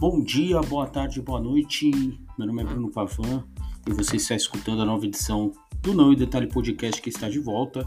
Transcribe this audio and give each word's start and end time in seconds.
Bom 0.00 0.22
dia, 0.22 0.58
boa 0.62 0.86
tarde, 0.86 1.20
boa 1.20 1.38
noite. 1.38 1.90
Meu 2.38 2.46
nome 2.46 2.62
é 2.62 2.64
Bruno 2.64 2.90
Pavan 2.90 3.44
e 3.86 3.92
você 3.92 4.16
está 4.16 4.34
escutando 4.34 4.80
a 4.80 4.86
nova 4.86 5.04
edição 5.04 5.52
do 5.82 5.92
Não 5.92 6.10
e 6.10 6.16
Detalhe 6.16 6.46
Podcast 6.46 7.02
que 7.02 7.10
está 7.10 7.28
de 7.28 7.38
volta 7.38 7.86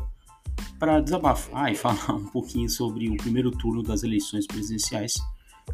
para 0.78 1.00
desabafar 1.00 1.72
e 1.72 1.76
falar 1.76 2.14
um 2.14 2.28
pouquinho 2.28 2.70
sobre 2.70 3.10
o 3.10 3.18
primeiro 3.18 3.50
turno 3.50 3.82
das 3.82 4.04
eleições 4.04 4.46
presidenciais 4.46 5.16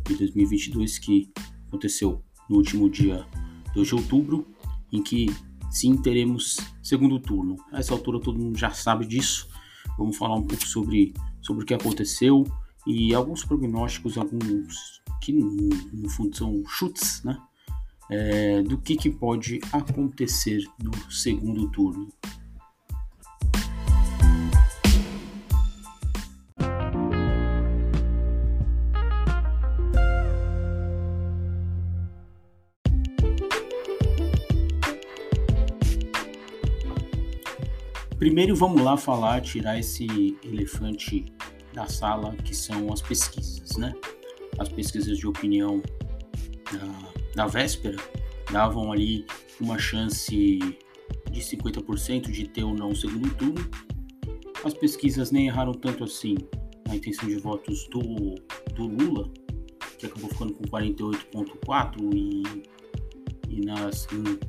de 0.08 0.16
2022 0.16 0.98
que 1.00 1.30
aconteceu 1.68 2.24
no 2.50 2.56
último 2.56 2.90
dia 2.90 3.28
2 3.76 3.86
de 3.86 3.96
outubro, 3.96 4.48
em 4.94 5.04
que 5.04 5.26
sim 5.70 5.98
teremos 5.98 6.56
segundo 6.82 7.20
turno. 7.20 7.58
A 7.70 7.80
essa 7.80 7.94
altura 7.94 8.18
todo 8.18 8.40
mundo 8.40 8.58
já 8.58 8.72
sabe 8.72 9.06
disso. 9.06 9.50
Vamos 9.98 10.16
falar 10.16 10.38
um 10.38 10.44
pouco 10.44 10.66
sobre, 10.66 11.14
sobre 11.42 11.64
o 11.64 11.66
que 11.66 11.74
aconteceu 11.74 12.46
e 12.88 13.14
alguns 13.14 13.44
prognósticos, 13.44 14.18
alguns 14.18 15.02
que 15.22 15.34
no 15.34 16.10
fundo 16.10 16.36
são 16.36 16.64
chutes, 16.66 17.24
né? 17.24 17.38
É, 18.10 18.64
do 18.64 18.78
que, 18.78 18.96
que 18.96 19.10
pode 19.10 19.60
acontecer 19.72 20.64
no 20.82 21.12
segundo 21.12 21.70
turno. 21.70 22.08
Primeiro 38.18 38.56
vamos 38.56 38.82
lá 38.82 38.98
falar, 38.98 39.40
tirar 39.42 39.80
esse 39.80 40.38
elefante 40.44 41.26
da 41.74 41.88
sala, 41.88 42.36
que 42.44 42.56
são 42.56 42.92
as 42.92 43.02
pesquisas, 43.02 43.78
né? 43.78 43.94
As 44.58 44.70
pesquisas 44.70 45.18
de 45.18 45.28
opinião 45.28 45.82
da, 46.72 47.44
da 47.44 47.48
véspera 47.48 47.98
davam 48.52 48.92
ali 48.92 49.26
uma 49.60 49.78
chance 49.78 50.60
de 51.32 51.40
50% 51.40 52.32
de 52.32 52.48
ter 52.48 52.64
ou 52.64 52.74
não 52.74 52.90
o 52.90 52.96
segundo 52.96 53.34
turno. 53.36 53.70
As 54.64 54.74
pesquisas 54.74 55.32
nem 55.32 55.48
erraram 55.48 55.74
tanto 55.74 56.04
assim 56.04 56.36
na 56.88 56.96
intenção 56.96 57.30
de 57.30 57.38
votos 57.38 57.88
do, 57.90 58.02
do 58.74 58.88
Lula, 58.88 59.32
que 59.98 60.06
acabou 60.06 60.30
ficando 60.30 60.54
com 60.54 60.64
48,4% 60.66 62.14
e, 62.14 62.64
e 63.48 63.62
nas, 63.62 64.08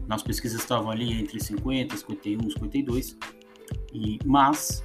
nas 0.08 0.22
pesquisas 0.22 0.60
estava 0.60 0.90
ali 0.90 1.12
entre 1.12 1.38
50, 1.38 1.96
51, 1.96 2.38
52%, 2.38 3.16
e, 3.92 4.18
mas 4.24 4.82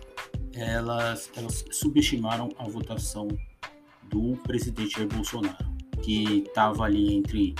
elas, 0.55 1.29
elas 1.35 1.65
subestimaram 1.71 2.49
a 2.57 2.67
votação 2.67 3.27
do 4.09 4.37
presidente 4.43 4.95
Jair 4.95 5.07
Bolsonaro, 5.07 5.65
que 6.01 6.43
estava 6.47 6.83
ali 6.83 7.13
entre 7.13 7.53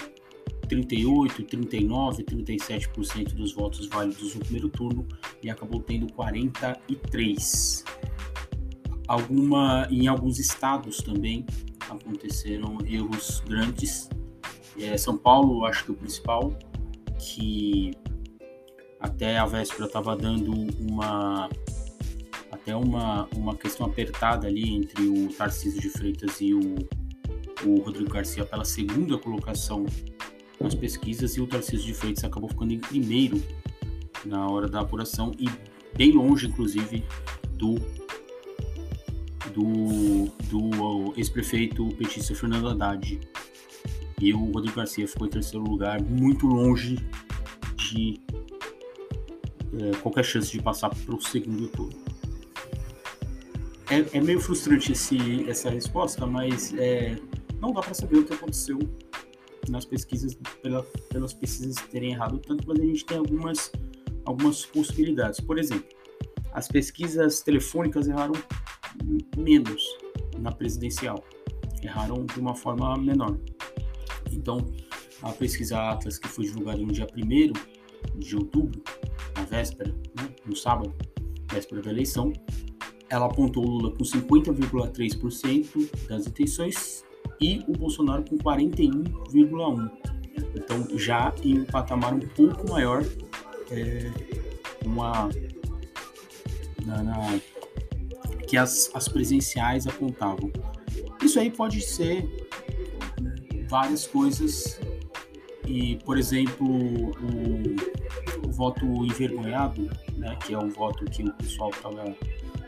38, 0.67 1.43
39, 1.43 2.23
37% 2.23 3.33
dos 3.33 3.53
votos 3.53 3.87
válidos 3.87 4.33
no 4.35 4.41
primeiro 4.41 4.69
turno 4.69 5.05
e 5.43 5.49
acabou 5.49 5.81
tendo 5.81 6.11
43. 6.13 7.83
Alguma, 9.07 9.87
em 9.91 10.07
alguns 10.07 10.39
estados 10.39 10.97
também 10.97 11.45
aconteceram 11.89 12.77
erros 12.85 13.41
grandes. 13.41 14.09
É, 14.79 14.97
São 14.97 15.17
Paulo, 15.17 15.65
acho 15.65 15.85
que 15.85 15.91
o 15.91 15.95
principal, 15.95 16.57
que 17.19 17.91
até 18.99 19.37
a 19.37 19.45
véspera 19.45 19.85
estava 19.85 20.15
dando 20.15 20.51
uma 20.79 21.49
até 22.65 22.75
uma, 22.75 23.29
uma 23.35 23.55
questão 23.55 23.85
apertada 23.85 24.47
ali 24.47 24.73
entre 24.73 25.07
o 25.07 25.31
Tarcísio 25.31 25.79
de 25.79 25.87
Freitas 25.87 26.41
e 26.41 26.51
o, 26.51 26.75
o 27.63 27.79
Rodrigo 27.81 28.09
Garcia 28.09 28.43
pela 28.43 28.65
segunda 28.65 29.19
colocação 29.19 29.85
nas 30.59 30.73
pesquisas 30.73 31.37
e 31.37 31.41
o 31.41 31.45
Tarcísio 31.45 31.85
de 31.85 31.93
Freitas 31.93 32.23
acabou 32.23 32.49
ficando 32.49 32.73
em 32.73 32.79
primeiro 32.79 33.39
na 34.25 34.49
hora 34.49 34.67
da 34.67 34.79
apuração 34.79 35.31
e 35.37 35.47
bem 35.95 36.13
longe, 36.13 36.47
inclusive, 36.47 37.03
do 37.51 37.75
do, 39.53 40.25
do 40.49 41.13
ex-prefeito 41.15 41.87
petista 41.89 42.33
Fernando 42.33 42.67
Haddad. 42.67 43.19
E 44.19 44.33
o 44.33 44.51
Rodrigo 44.51 44.75
Garcia 44.75 45.07
ficou 45.07 45.27
em 45.27 45.29
terceiro 45.29 45.63
lugar, 45.63 46.01
muito 46.01 46.47
longe 46.47 46.97
de 47.75 48.19
é, 49.79 49.95
qualquer 50.01 50.25
chance 50.25 50.51
de 50.51 50.61
passar 50.61 50.89
para 50.89 51.15
o 51.15 51.21
segundo 51.21 51.67
turno 51.67 52.04
é, 53.95 54.17
é 54.17 54.21
meio 54.21 54.39
frustrante 54.39 54.91
esse, 54.91 55.49
essa 55.49 55.69
resposta, 55.69 56.25
mas 56.25 56.73
é, 56.73 57.15
não 57.61 57.71
dá 57.71 57.81
para 57.81 57.93
saber 57.93 58.17
o 58.17 58.25
que 58.25 58.33
aconteceu 58.33 58.77
nas 59.69 59.85
pesquisas, 59.85 60.35
pela, 60.61 60.83
pelas 61.09 61.33
pesquisas 61.33 61.75
terem 61.89 62.11
errado 62.11 62.37
tanto, 62.39 62.67
mas 62.67 62.79
a 62.79 62.83
gente 62.83 63.05
tem 63.05 63.17
algumas, 63.17 63.71
algumas 64.25 64.65
possibilidades. 64.65 65.39
Por 65.39 65.57
exemplo, 65.57 65.87
as 66.51 66.67
pesquisas 66.67 67.41
telefônicas 67.41 68.07
erraram 68.07 68.33
menos 69.37 69.83
na 70.39 70.51
presidencial, 70.51 71.23
erraram 71.81 72.25
de 72.25 72.39
uma 72.39 72.53
forma 72.53 72.97
menor. 72.97 73.37
Então, 74.31 74.57
a 75.21 75.31
pesquisa 75.31 75.79
Atlas, 75.79 76.17
que 76.17 76.27
foi 76.27 76.45
divulgada 76.45 76.79
no 76.79 76.91
dia 76.91 77.07
1 77.15 78.19
de 78.19 78.35
outubro, 78.35 78.83
na 79.35 79.43
véspera, 79.43 79.89
né, 79.89 80.29
no 80.45 80.55
sábado, 80.55 80.93
véspera 81.51 81.81
da 81.81 81.89
eleição, 81.89 82.31
ela 83.09 83.25
apontou 83.25 83.65
o 83.65 83.69
Lula 83.69 83.91
com 83.91 84.03
50,3% 84.03 86.07
das 86.07 86.27
intenções 86.27 87.03
e 87.39 87.63
o 87.67 87.73
Bolsonaro 87.73 88.23
com 88.23 88.37
41,1%. 88.37 89.91
Então, 90.55 90.87
já 90.97 91.33
em 91.43 91.59
um 91.59 91.65
patamar 91.65 92.13
um 92.13 92.19
pouco 92.19 92.69
maior, 92.69 93.03
é, 93.71 94.11
uma, 94.85 95.29
na, 96.85 97.03
na, 97.03 97.39
que 98.47 98.57
as, 98.57 98.89
as 98.93 99.07
presenciais 99.07 99.87
apontavam. 99.87 100.51
Isso 101.21 101.39
aí 101.39 101.49
pode 101.49 101.81
ser 101.81 102.27
várias 103.69 104.05
coisas, 104.05 104.79
e, 105.67 105.97
por 106.05 106.17
exemplo, 106.17 106.67
o, 106.67 108.47
o 108.47 108.51
voto 108.51 108.85
envergonhado, 109.05 109.89
né, 110.15 110.37
que 110.45 110.53
é 110.53 110.57
o 110.57 110.69
voto 110.69 111.05
que 111.05 111.23
o 111.23 111.33
pessoal 111.33 111.71
estava 111.71 112.15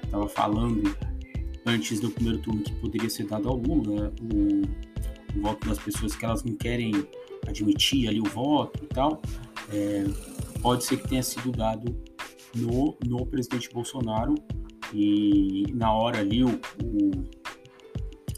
estava 0.07 0.27
falando 0.27 0.95
antes 1.65 1.99
do 1.99 2.09
primeiro 2.09 2.39
turno 2.39 2.61
que 2.61 2.73
poderia 2.75 3.09
ser 3.09 3.25
dado 3.25 3.49
ao 3.49 3.57
Lula, 3.57 4.13
o, 4.21 5.37
o, 5.37 5.41
voto 5.41 5.67
das 5.67 5.77
pessoas 5.77 6.15
que 6.15 6.25
elas 6.25 6.43
não 6.43 6.55
querem 6.55 6.91
admitir 7.45 8.07
ali 8.07 8.19
o 8.19 8.25
voto 8.25 8.83
e 8.83 8.87
tal, 8.87 9.21
é, 9.71 10.05
pode 10.61 10.85
ser 10.85 10.97
que 10.97 11.09
tenha 11.09 11.23
sido 11.23 11.51
dado 11.51 11.95
no, 12.55 12.97
no 13.05 13.25
presidente 13.25 13.69
Bolsonaro 13.69 14.35
e 14.93 15.65
na 15.73 15.91
hora 15.91 16.19
ali 16.19 16.43
o, 16.43 16.59
o, 16.81 17.11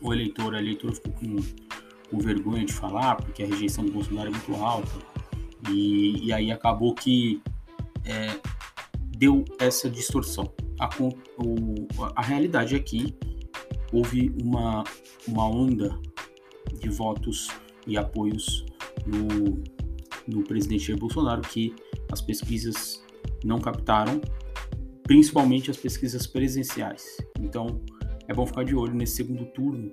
o 0.02 0.14
eleitor, 0.14 0.56
a 0.56 0.60
eleitor 0.60 0.94
ficou 0.94 1.14
com, 1.14 1.36
com 2.10 2.18
vergonha 2.18 2.66
de 2.66 2.74
falar 2.74 3.16
porque 3.16 3.44
a 3.44 3.46
rejeição 3.46 3.86
do 3.86 3.92
Bolsonaro 3.92 4.30
é 4.30 4.32
muito 4.32 4.56
alta. 4.56 5.10
E, 5.70 6.26
e 6.26 6.34
aí 6.34 6.52
acabou 6.52 6.96
que 6.96 7.42
é, 8.06 8.40
deu 9.18 9.46
essa 9.60 9.90
distorção 9.90 10.52
a, 10.80 10.90
o, 11.00 11.88
a 12.16 12.22
realidade 12.22 12.76
é 12.76 12.80
que 12.80 13.16
houve 13.92 14.34
uma, 14.44 14.84
uma 15.28 15.46
onda 15.46 16.00
de 16.80 16.90
votos 16.90 17.50
e 17.86 17.98
apoios 17.98 18.66
no, 19.06 19.62
no 20.28 20.44
presidente 20.44 20.86
Jair 20.86 21.00
Bolsonaro 21.00 21.42
que 21.42 21.76
as 22.12 22.22
pesquisas 22.22 23.04
não 23.44 23.60
captaram, 23.60 24.22
principalmente 25.04 25.70
as 25.70 25.78
pesquisas 25.78 26.28
presenciais. 26.28 27.18
Então, 27.40 27.82
é 28.28 28.34
bom 28.34 28.46
ficar 28.46 28.64
de 28.64 28.76
olho 28.76 28.94
nesse 28.94 29.18
segundo 29.18 29.46
turno 29.48 29.92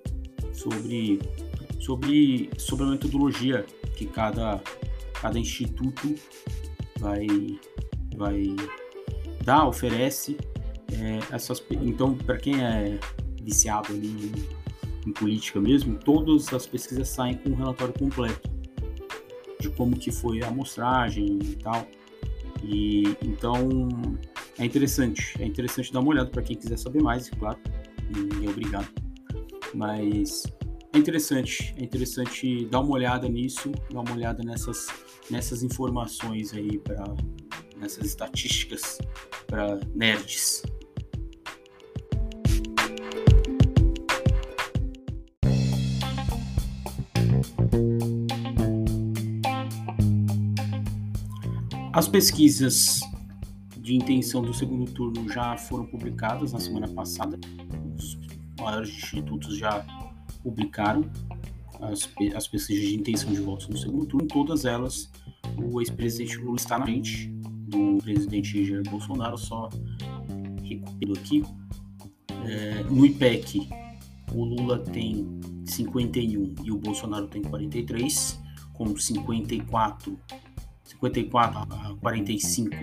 sobre, 0.52 1.18
sobre, 1.80 2.50
sobre 2.58 2.84
a 2.84 2.90
metodologia 2.90 3.64
que 3.96 4.06
cada, 4.06 4.62
cada 5.14 5.38
instituto 5.38 6.14
vai, 6.98 7.26
vai 8.16 8.54
dar, 9.42 9.66
oferece 9.66 10.36
é, 11.00 11.34
essas, 11.34 11.62
então, 11.70 12.14
para 12.14 12.36
quem 12.36 12.62
é 12.62 12.98
viciado 13.42 13.92
ali 13.92 14.08
em, 14.08 15.08
em, 15.08 15.12
política 15.12 15.60
mesmo, 15.60 15.98
todas 15.98 16.52
as 16.52 16.66
pesquisas 16.66 17.08
saem 17.08 17.36
com 17.36 17.50
um 17.50 17.54
relatório 17.54 17.94
completo 17.94 18.50
de 19.60 19.70
como 19.70 19.96
que 19.96 20.10
foi 20.10 20.42
a 20.42 20.48
amostragem 20.48 21.38
e 21.42 21.56
tal. 21.56 21.86
E 22.62 23.16
então 23.22 23.78
é 24.58 24.64
interessante, 24.64 25.34
é 25.40 25.44
interessante 25.44 25.92
dar 25.92 26.00
uma 26.00 26.10
olhada 26.10 26.30
para 26.30 26.42
quem 26.42 26.56
quiser 26.56 26.78
saber 26.78 27.02
mais, 27.02 27.30
claro, 27.30 27.58
ninguém 28.14 28.48
é 28.48 28.50
obrigado. 28.50 28.88
Mas 29.74 30.44
é 30.92 30.98
interessante, 30.98 31.74
é 31.76 31.84
interessante 31.84 32.64
dar 32.66 32.80
uma 32.80 32.92
olhada 32.92 33.28
nisso, 33.28 33.70
dar 33.92 34.00
uma 34.00 34.12
olhada 34.12 34.42
nessas, 34.42 34.86
nessas 35.30 35.62
informações 35.62 36.52
aí 36.54 36.78
para 36.78 37.04
nessas 37.76 38.06
estatísticas 38.06 38.98
para 39.46 39.78
nerds. 39.94 40.62
As 51.96 52.06
pesquisas 52.06 53.00
de 53.78 53.94
intenção 53.94 54.42
do 54.42 54.52
segundo 54.52 54.84
turno 54.92 55.26
já 55.32 55.56
foram 55.56 55.86
publicadas 55.86 56.52
na 56.52 56.60
semana 56.60 56.86
passada. 56.86 57.40
Os 57.96 58.18
maiores 58.60 58.90
institutos 58.90 59.56
já 59.56 59.82
publicaram 60.42 61.10
as, 61.80 62.06
as 62.34 62.46
pesquisas 62.46 62.86
de 62.86 62.96
intenção 62.96 63.32
de 63.32 63.40
votos 63.40 63.68
no 63.68 63.78
segundo 63.78 64.04
turno. 64.04 64.26
Em 64.26 64.28
todas 64.28 64.66
elas, 64.66 65.10
o 65.56 65.80
ex-presidente 65.80 66.36
Lula 66.36 66.56
está 66.56 66.78
na 66.78 66.84
frente 66.84 67.28
do 67.28 67.96
presidente 68.02 68.62
Jair 68.62 68.82
Bolsonaro, 68.90 69.38
só 69.38 69.70
recupero 70.62 71.14
aqui. 71.14 71.42
É, 72.44 72.82
no 72.90 73.06
IPEC, 73.06 73.70
o 74.34 74.44
Lula 74.44 74.80
tem 74.80 75.40
51 75.64 76.56
e 76.62 76.70
o 76.70 76.76
Bolsonaro 76.76 77.26
tem 77.26 77.40
43, 77.40 78.38
com 78.74 78.94
54, 78.94 80.20
54 81.00 81.58
a 81.58 81.96
45 82.00 82.76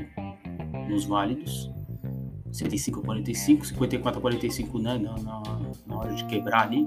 nos 0.90 1.06
válidos. 1.06 1.72
75 2.52 3.00
a 3.00 3.04
45, 3.04 3.66
54 3.66 4.20
a 4.20 4.22
45 4.22 4.80
né, 4.80 4.98
na, 4.98 5.18
na, 5.18 5.42
na 5.88 5.98
hora 5.98 6.14
de 6.14 6.24
quebrar 6.26 6.68
ali. 6.68 6.86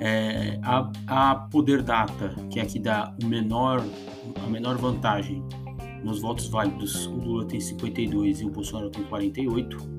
É, 0.00 0.58
a, 0.62 0.90
a 1.06 1.34
Poder 1.34 1.82
Data, 1.82 2.34
que 2.50 2.58
é 2.58 2.62
aqui 2.62 2.78
dá 2.78 3.14
o 3.22 3.26
menor, 3.26 3.84
a 4.44 4.46
menor 4.48 4.76
vantagem 4.76 5.42
nos 6.02 6.20
votos 6.20 6.48
válidos, 6.48 7.06
o 7.06 7.14
Lula 7.14 7.44
tem 7.46 7.60
52 7.60 8.40
e 8.40 8.44
o 8.44 8.50
Bolsonaro 8.50 8.90
tem 8.90 9.04
48. 9.04 9.98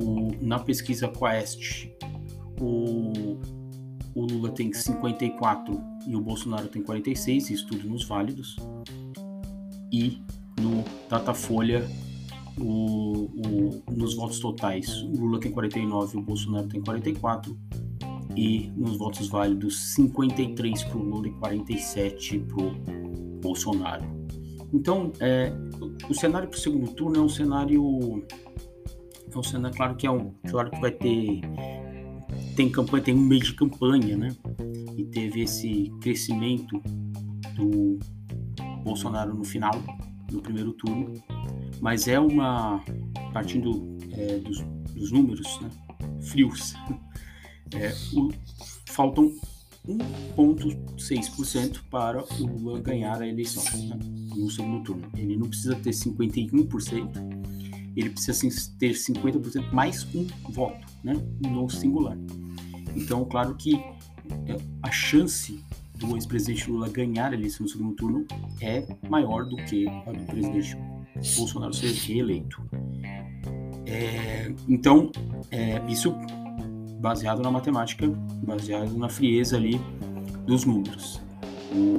O, 0.00 0.30
na 0.40 0.58
pesquisa 0.58 1.08
Quest, 1.08 1.88
o, 2.60 3.38
o 4.18 4.26
Lula 4.26 4.50
tem 4.50 4.72
54 4.72 5.80
e 6.08 6.16
o 6.16 6.20
Bolsonaro 6.20 6.66
tem 6.66 6.82
46, 6.82 7.50
isso 7.50 7.66
tudo 7.68 7.88
nos 7.88 8.04
válidos. 8.04 8.56
E 9.92 10.20
no 10.60 10.84
Datafolha, 11.08 11.88
o, 12.58 13.28
o, 13.46 13.82
nos 13.92 14.16
votos 14.16 14.40
totais, 14.40 15.02
o 15.02 15.20
Lula 15.20 15.38
tem 15.38 15.52
49 15.52 16.16
e 16.16 16.20
o 16.20 16.22
Bolsonaro 16.22 16.66
tem 16.66 16.82
44. 16.82 17.56
E 18.36 18.72
nos 18.76 18.96
votos 18.96 19.28
válidos, 19.28 19.94
53 19.94 20.84
para 20.84 20.98
o 20.98 21.02
Lula 21.02 21.28
e 21.28 21.32
47 21.34 22.40
para 22.40 22.64
o 22.64 22.70
Bolsonaro. 23.40 24.04
Então, 24.72 25.12
é, 25.20 25.52
o 26.10 26.14
cenário 26.14 26.48
para 26.48 26.56
o 26.56 26.60
segundo 26.60 26.90
turno 26.92 27.18
é 27.18 27.20
um 27.20 27.28
cenário. 27.28 28.26
É 29.32 29.38
um 29.38 29.42
cenário, 29.44 29.76
claro 29.76 29.94
que 29.94 30.06
é 30.08 30.10
um. 30.10 30.32
Claro 30.48 30.70
que 30.72 30.80
vai 30.80 30.90
ter. 30.90 31.40
Tem 32.58 32.68
campanha, 32.68 33.04
tem 33.04 33.14
um 33.14 33.20
mês 33.20 33.44
de 33.44 33.54
campanha, 33.54 34.16
né? 34.16 34.34
E 34.96 35.04
teve 35.04 35.42
esse 35.42 35.92
crescimento 36.00 36.82
do 37.54 38.00
Bolsonaro 38.82 39.32
no 39.32 39.44
final, 39.44 39.80
no 40.32 40.42
primeiro 40.42 40.72
turno. 40.72 41.14
Mas 41.80 42.08
é 42.08 42.18
uma. 42.18 42.82
Partindo 43.32 43.96
é, 44.10 44.38
dos, 44.38 44.60
dos, 44.92 45.12
números 45.12 45.60
né, 45.60 45.70
frios, 46.20 46.74
é, 47.76 47.94
o, 48.12 48.28
faltam 48.86 49.32
1,6% 49.86 51.82
para 51.88 52.24
o 52.24 52.44
Lula 52.44 52.80
ganhar 52.80 53.22
a 53.22 53.28
eleição 53.28 53.62
né, 53.86 53.96
no 54.34 54.50
segundo 54.50 54.82
turno. 54.82 55.08
Ele 55.16 55.36
não 55.36 55.48
precisa 55.48 55.76
ter 55.76 55.90
51%, 55.90 57.92
ele 57.96 58.10
precisa 58.10 58.72
ter 58.80 58.94
50% 58.94 59.72
mais 59.72 60.02
um 60.12 60.26
voto 60.50 60.84
né, 61.04 61.12
no 61.40 61.70
singular. 61.70 62.18
Então, 62.96 63.24
claro 63.24 63.54
que 63.54 63.76
é, 63.76 64.56
a 64.82 64.90
chance 64.90 65.64
do 65.96 66.14
ex-presidente 66.14 66.70
Lula 66.70 66.88
ganhar 66.88 67.32
a 67.32 67.34
eleição 67.34 67.64
no 67.64 67.68
segundo 67.70 67.94
turno 67.94 68.26
é 68.60 68.86
maior 69.08 69.44
do 69.44 69.56
que 69.56 69.88
a 69.88 70.12
do 70.12 70.24
presidente 70.26 70.76
Bolsonaro 71.36 71.74
ser 71.74 71.92
reeleito. 71.92 72.62
É, 73.86 74.52
então, 74.68 75.10
é, 75.50 75.82
isso 75.88 76.14
baseado 77.00 77.42
na 77.42 77.50
matemática, 77.50 78.06
baseado 78.44 78.96
na 78.96 79.08
frieza 79.08 79.56
ali 79.56 79.80
dos 80.46 80.64
números. 80.64 81.20
O, 81.72 81.98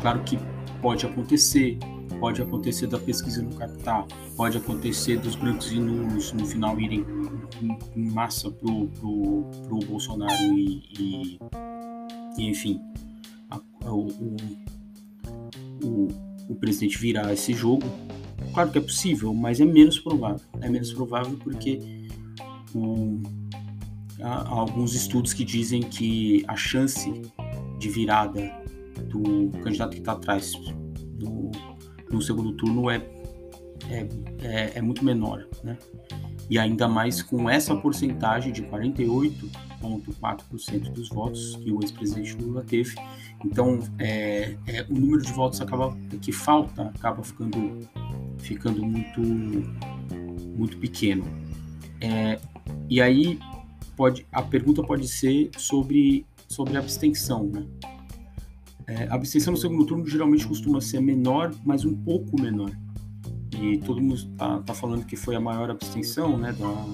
claro 0.00 0.22
que 0.22 0.38
pode 0.80 1.06
acontecer, 1.06 1.78
pode 2.20 2.40
acontecer 2.40 2.86
da 2.86 2.98
pesquisa 2.98 3.42
não 3.42 3.50
captar, 3.52 4.06
pode 4.36 4.56
acontecer 4.56 5.18
dos 5.18 5.34
brancos 5.34 5.72
e 5.72 5.80
nulos 5.80 6.32
no 6.32 6.46
final 6.46 6.78
irem 6.78 7.04
em 7.96 8.10
massa 8.10 8.50
pro, 8.50 8.86
pro, 8.88 9.42
pro 9.66 9.78
Bolsonaro 9.80 10.56
e, 10.56 10.82
e, 10.98 11.38
e 12.38 12.48
enfim, 12.48 12.80
a, 13.50 13.60
o, 13.90 14.06
o, 15.82 16.08
o 16.48 16.54
presidente 16.56 16.98
virar 16.98 17.32
esse 17.32 17.52
jogo. 17.52 17.84
Claro 18.54 18.70
que 18.70 18.78
é 18.78 18.80
possível, 18.80 19.34
mas 19.34 19.60
é 19.60 19.64
menos 19.64 19.98
provável. 19.98 20.40
É 20.60 20.68
menos 20.68 20.92
provável 20.92 21.38
porque 21.42 21.80
o, 22.74 23.20
Há 24.22 24.48
alguns 24.48 24.94
estudos 24.94 25.32
que 25.32 25.44
dizem 25.44 25.82
que 25.82 26.44
a 26.46 26.54
chance 26.54 27.10
de 27.78 27.88
virada 27.88 28.52
do 29.08 29.50
candidato 29.62 29.92
que 29.92 30.00
está 30.00 30.12
atrás 30.12 30.52
no, 31.18 31.50
no, 32.10 32.20
segundo 32.20 32.52
turno 32.52 32.90
é, 32.90 32.96
é, 33.88 34.06
é, 34.42 34.72
é, 34.76 34.82
muito 34.82 35.02
menor, 35.04 35.46
né? 35.62 35.78
E 36.48 36.58
ainda 36.58 36.88
mais 36.88 37.22
com 37.22 37.48
essa 37.48 37.76
porcentagem 37.76 38.52
de 38.52 38.62
48,4% 38.62 40.92
dos 40.92 41.08
votos 41.08 41.54
que 41.56 41.72
o 41.72 41.80
ex-presidente 41.82 42.34
Lula 42.34 42.64
teve. 42.64 42.94
Então, 43.44 43.78
é, 43.98 44.56
é, 44.66 44.84
o 44.88 44.94
número 44.94 45.22
de 45.22 45.32
votos 45.32 45.60
acaba, 45.60 45.96
que 46.20 46.32
falta 46.32 46.90
acaba 46.94 47.22
ficando, 47.22 47.88
ficando 48.38 48.84
muito, 48.84 49.20
muito 49.20 50.76
pequeno. 50.78 51.24
É, 52.00 52.40
e 52.88 53.00
aí, 53.00 53.38
pode, 53.96 54.26
a 54.32 54.42
pergunta 54.42 54.82
pode 54.82 55.06
ser 55.06 55.50
sobre, 55.56 56.26
sobre 56.48 56.76
abstenção, 56.76 57.46
né? 57.46 57.64
É, 58.90 59.06
a 59.08 59.14
abstenção 59.14 59.52
no 59.52 59.56
segundo 59.56 59.86
turno 59.86 60.04
geralmente 60.04 60.44
costuma 60.44 60.80
ser 60.80 61.00
menor, 61.00 61.54
mas 61.64 61.84
um 61.84 61.94
pouco 61.94 62.40
menor. 62.40 62.72
E 63.62 63.78
todo 63.78 64.00
mundo 64.00 64.16
está 64.16 64.58
tá 64.60 64.74
falando 64.74 65.06
que 65.06 65.14
foi 65.14 65.36
a 65.36 65.40
maior 65.40 65.70
abstenção 65.70 66.36
né, 66.36 66.52
da, 66.52 66.86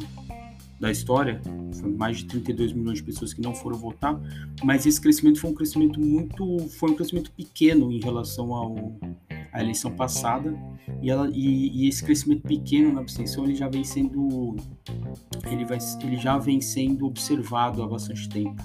da 0.78 0.90
história. 0.90 1.40
Foi 1.80 1.90
mais 1.90 2.18
de 2.18 2.26
32 2.26 2.74
milhões 2.74 2.98
de 2.98 3.04
pessoas 3.04 3.32
que 3.32 3.40
não 3.40 3.54
foram 3.54 3.78
votar. 3.78 4.20
Mas 4.62 4.84
esse 4.84 5.00
crescimento 5.00 5.40
foi 5.40 5.50
um 5.50 5.54
crescimento 5.54 5.98
muito. 5.98 6.58
Foi 6.78 6.90
um 6.90 6.94
crescimento 6.94 7.32
pequeno 7.32 7.90
em 7.90 8.00
relação 8.00 8.52
ao, 8.52 8.98
à 9.50 9.62
eleição 9.62 9.90
passada. 9.92 10.54
E, 11.00 11.10
ela, 11.10 11.30
e, 11.32 11.84
e 11.84 11.88
esse 11.88 12.04
crescimento 12.04 12.42
pequeno 12.42 12.92
na 12.92 13.00
abstenção 13.00 13.44
ele 13.44 13.54
já 13.54 13.70
vem 13.70 13.84
sendo 13.84 14.54
ele, 15.50 15.64
vai, 15.64 15.78
ele 16.02 16.16
já 16.18 16.36
vem 16.36 16.60
sendo 16.60 17.06
observado 17.06 17.82
há 17.82 17.88
bastante 17.88 18.28
tempo. 18.28 18.62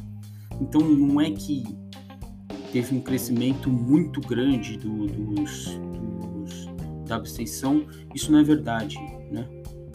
Então 0.60 0.82
não 0.82 1.22
é 1.22 1.32
que 1.32 1.64
teve 2.72 2.96
um 2.96 3.02
crescimento 3.02 3.70
muito 3.70 4.22
grande 4.22 4.78
do, 4.78 5.06
dos, 5.08 5.66
dos, 5.66 6.66
da 7.06 7.16
abstenção, 7.16 7.86
isso 8.14 8.32
não 8.32 8.40
é 8.40 8.44
verdade, 8.44 8.98
né? 9.32 9.48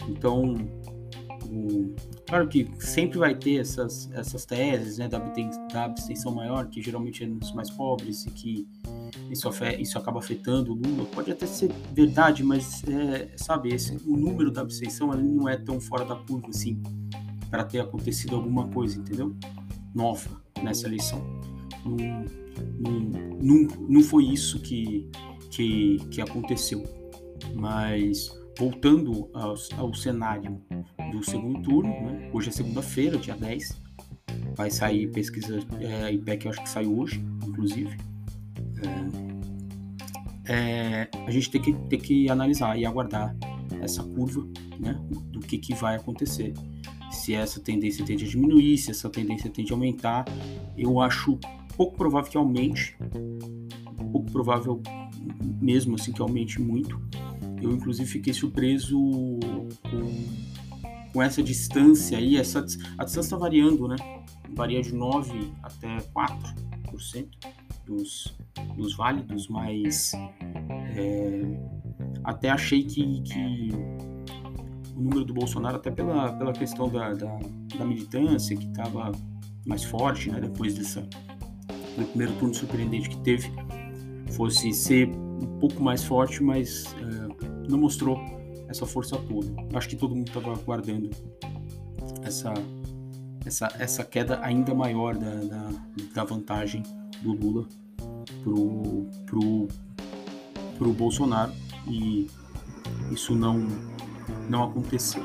Então, 0.08 0.54
o, 1.50 1.94
claro 2.26 2.48
que 2.48 2.68
sempre 2.78 3.18
vai 3.18 3.34
ter 3.34 3.60
essas, 3.60 4.10
essas 4.12 4.44
teses 4.44 4.98
né, 4.98 5.08
da, 5.08 5.18
da 5.72 5.84
abstenção 5.84 6.34
maior, 6.34 6.66
que 6.66 6.82
geralmente 6.82 7.24
é 7.24 7.26
nos 7.26 7.52
mais 7.52 7.70
pobres 7.70 8.26
e 8.26 8.30
que 8.30 8.68
isso, 9.30 9.48
isso 9.78 9.98
acaba 9.98 10.18
afetando 10.18 10.72
o 10.72 10.74
Lula. 10.74 11.06
Pode 11.06 11.30
até 11.30 11.46
ser 11.46 11.72
verdade, 11.92 12.42
mas, 12.42 12.82
é, 12.84 13.30
sabe, 13.36 13.74
esse, 13.74 13.96
o 14.06 14.16
número 14.16 14.50
da 14.50 14.60
abstenção 14.60 15.08
não 15.08 15.48
é 15.48 15.56
tão 15.56 15.80
fora 15.80 16.04
da 16.04 16.16
curva 16.16 16.48
assim 16.50 16.80
para 17.50 17.64
ter 17.64 17.80
acontecido 17.80 18.36
alguma 18.36 18.68
coisa, 18.68 18.98
entendeu? 18.98 19.34
Nova 19.94 20.42
nessa 20.62 20.86
eleição. 20.86 21.24
Não, 21.86 23.36
não, 23.40 23.68
não, 23.88 24.02
foi 24.02 24.24
isso 24.24 24.60
que, 24.60 25.08
que, 25.50 25.98
que 26.10 26.20
aconteceu. 26.20 26.82
Mas 27.54 28.28
voltando 28.58 29.28
ao, 29.32 29.54
ao 29.76 29.94
cenário 29.94 30.60
do 31.12 31.22
segundo 31.22 31.62
turno, 31.62 31.90
né? 31.90 32.30
hoje 32.32 32.48
é 32.48 32.52
segunda-feira, 32.52 33.18
dia 33.18 33.36
10, 33.36 33.80
vai 34.56 34.70
sair 34.70 35.08
pesquisa 35.08 35.60
é, 35.80 36.12
IPEC, 36.12 36.46
eu 36.46 36.50
acho 36.50 36.62
que 36.62 36.68
saiu 36.68 36.98
hoje, 36.98 37.22
inclusive. 37.46 37.96
É, 38.82 39.36
é, 40.48 41.08
a 41.26 41.30
gente 41.30 41.50
tem 41.50 41.60
que, 41.60 41.72
tem 41.72 41.98
que 41.98 42.30
analisar 42.30 42.78
e 42.78 42.86
aguardar 42.86 43.36
essa 43.80 44.02
curva 44.02 44.46
né, 44.78 44.98
do 45.30 45.40
que, 45.40 45.58
que 45.58 45.74
vai 45.74 45.96
acontecer. 45.96 46.54
Se 47.10 47.34
essa 47.34 47.60
tendência 47.60 48.04
tende 48.04 48.24
a 48.24 48.28
diminuir, 48.28 48.78
se 48.78 48.90
essa 48.90 49.08
tendência 49.10 49.50
tende 49.50 49.72
a 49.72 49.74
aumentar, 49.74 50.24
eu 50.76 51.00
acho 51.00 51.38
pouco 51.76 51.96
provável 51.96 52.30
que 52.30 52.36
aumente, 52.36 52.96
pouco 54.12 54.30
provável 54.32 54.82
mesmo 55.60 55.96
assim 55.96 56.12
que 56.12 56.22
aumente 56.22 56.60
muito. 56.60 57.00
Eu 57.60 57.72
inclusive 57.72 58.08
fiquei 58.08 58.32
surpreso 58.32 58.98
com, 58.98 61.12
com 61.12 61.22
essa 61.22 61.42
distância 61.42 62.18
aí, 62.18 62.36
essa, 62.36 62.60
a 62.60 63.04
distância 63.04 63.20
está 63.20 63.36
variando, 63.36 63.88
né? 63.88 63.96
Varia 64.54 64.82
de 64.82 64.94
9 64.94 65.52
até 65.62 65.98
4% 65.98 67.28
dos, 67.84 68.36
dos 68.76 68.96
válidos, 68.96 69.48
mas 69.48 70.12
É, 70.96 71.42
até 72.24 72.50
achei 72.50 72.82
que, 72.82 73.22
que, 73.22 73.68
o 74.94 75.00
número 75.00 75.24
do 75.24 75.34
Bolsonaro, 75.34 75.76
até 75.76 75.90
pela, 75.90 76.32
pela 76.32 76.52
questão 76.52 76.88
da, 76.88 77.12
da, 77.12 77.38
da 77.78 77.84
militância, 77.84 78.56
que 78.56 78.66
estava 78.66 79.12
mais 79.66 79.84
forte 79.84 80.30
né, 80.30 80.40
depois 80.40 80.74
dessa, 80.74 81.06
do 81.96 82.04
primeiro 82.06 82.32
turno 82.34 82.54
surpreendente 82.54 83.08
que 83.08 83.16
teve, 83.18 83.50
fosse 84.32 84.72
ser 84.72 85.08
um 85.08 85.58
pouco 85.58 85.82
mais 85.82 86.04
forte, 86.04 86.42
mas 86.42 86.84
é, 86.94 87.68
não 87.68 87.78
mostrou 87.78 88.18
essa 88.68 88.86
força 88.86 89.16
toda. 89.16 89.54
Acho 89.74 89.88
que 89.88 89.96
todo 89.96 90.14
mundo 90.14 90.28
estava 90.28 90.52
aguardando 90.52 91.10
essa, 92.22 92.52
essa, 93.44 93.68
essa 93.78 94.04
queda 94.04 94.40
ainda 94.42 94.74
maior 94.74 95.16
da, 95.16 95.34
da, 95.34 95.70
da 96.14 96.24
vantagem 96.24 96.82
do 97.22 97.32
Lula 97.32 97.66
pro, 98.42 99.06
pro, 99.24 99.68
pro 100.78 100.92
Bolsonaro 100.92 101.52
e 101.88 102.26
isso 103.10 103.34
não, 103.34 103.66
não 104.48 104.64
aconteceu. 104.64 105.24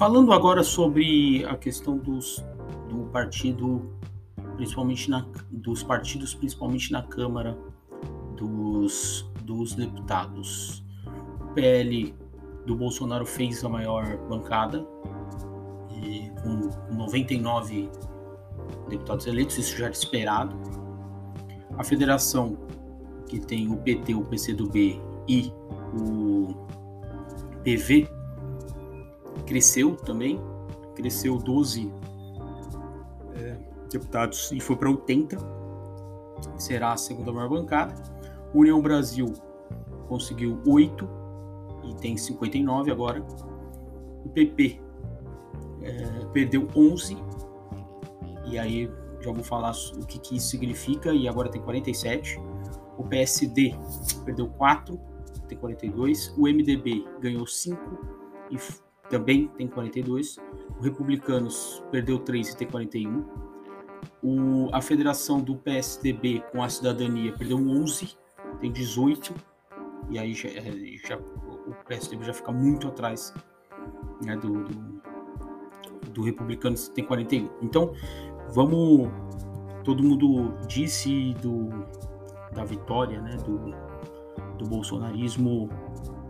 Falando 0.00 0.32
agora 0.32 0.64
sobre 0.64 1.44
a 1.44 1.54
questão 1.58 1.98
dos, 1.98 2.42
do 2.88 3.04
partido, 3.12 3.92
principalmente 4.56 5.10
na, 5.10 5.26
dos 5.50 5.82
partidos, 5.82 6.32
principalmente 6.32 6.90
na 6.90 7.02
Câmara 7.02 7.54
dos, 8.34 9.30
dos 9.42 9.74
Deputados. 9.74 10.82
O 11.42 11.52
PL 11.52 12.14
do 12.64 12.74
Bolsonaro 12.74 13.26
fez 13.26 13.62
a 13.62 13.68
maior 13.68 14.16
bancada, 14.26 14.86
e, 16.02 16.30
com 16.42 16.94
99 16.94 17.90
deputados 18.88 19.26
eleitos, 19.26 19.58
isso 19.58 19.76
já 19.76 19.84
era 19.84 19.92
esperado. 19.92 20.56
A 21.76 21.84
federação, 21.84 22.56
que 23.28 23.38
tem 23.38 23.70
o 23.70 23.76
PT, 23.76 24.14
o 24.14 24.24
PCdoB 24.24 24.98
e 25.28 25.52
o 25.92 26.54
PV, 27.62 28.08
cresceu 29.50 29.96
também, 29.96 30.40
cresceu 30.94 31.36
12 31.36 31.92
é, 33.34 33.56
deputados 33.90 34.52
e 34.52 34.60
foi 34.60 34.76
para 34.76 34.88
80, 34.88 35.36
será 36.56 36.92
a 36.92 36.96
segunda 36.96 37.32
maior 37.32 37.48
bancada. 37.48 37.92
União 38.54 38.80
Brasil 38.80 39.34
conseguiu 40.06 40.62
8 40.64 41.08
e 41.82 41.94
tem 41.96 42.16
59 42.16 42.92
agora. 42.92 43.26
O 44.24 44.28
PP 44.28 44.80
é, 45.82 46.26
perdeu 46.32 46.68
11 46.76 47.16
e 48.46 48.56
aí 48.56 48.88
já 49.20 49.32
vou 49.32 49.42
falar 49.42 49.74
o 49.96 50.06
que, 50.06 50.20
que 50.20 50.36
isso 50.36 50.46
significa 50.46 51.12
e 51.12 51.26
agora 51.26 51.48
tem 51.48 51.60
47. 51.60 52.40
O 52.96 53.02
PSD 53.02 53.74
perdeu 54.24 54.46
4, 54.46 54.96
tem 55.48 55.58
42. 55.58 56.32
O 56.38 56.42
MDB 56.42 57.04
ganhou 57.20 57.48
5 57.48 57.80
e 58.48 58.56
também 59.10 59.48
tem 59.48 59.66
42. 59.66 60.38
O 60.78 60.82
Republicanos 60.82 61.82
perdeu 61.90 62.18
3 62.18 62.50
e 62.50 62.56
tem 62.56 62.68
41. 62.68 63.24
O, 64.22 64.68
a 64.72 64.80
federação 64.80 65.40
do 65.40 65.56
PSDB 65.56 66.42
com 66.52 66.62
a 66.62 66.68
cidadania 66.68 67.32
perdeu 67.32 67.58
11, 67.58 68.16
tem 68.60 68.72
18. 68.72 69.34
E 70.08 70.18
aí 70.18 70.32
já, 70.32 70.48
é, 70.48 70.62
já, 71.06 71.18
o 71.18 71.74
PSDB 71.86 72.24
já 72.24 72.32
fica 72.32 72.52
muito 72.52 72.88
atrás 72.88 73.34
né, 74.24 74.36
do, 74.36 74.64
do, 74.64 75.02
do 76.12 76.22
Republicanos, 76.22 76.88
tem 76.88 77.04
41. 77.04 77.50
Então, 77.60 77.92
vamos. 78.52 79.10
Todo 79.82 80.02
mundo 80.02 80.54
disse 80.66 81.34
do, 81.40 81.70
da 82.52 82.64
vitória 82.64 83.20
né, 83.20 83.36
do, 83.38 83.74
do 84.58 84.68
bolsonarismo 84.68 85.70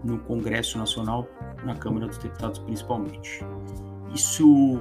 no 0.04 0.18
Congresso 0.20 0.78
Nacional, 0.78 1.26
na 1.64 1.75
Câmara 1.75 2.07
dos 2.07 2.19
Deputados 2.19 2.59
principalmente. 2.61 3.45
Isso, 4.14 4.79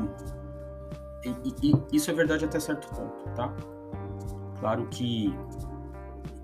e, 1.24 1.54
e, 1.64 1.84
isso 1.92 2.10
é 2.10 2.14
verdade 2.14 2.46
até 2.46 2.60
certo 2.60 2.88
ponto, 2.90 3.30
tá? 3.36 3.54
Claro 4.60 4.88
que 4.88 5.34